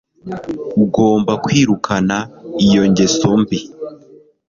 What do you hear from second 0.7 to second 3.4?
ugomba kwirukana iyo ngeso